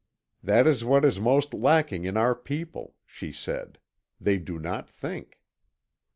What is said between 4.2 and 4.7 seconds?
do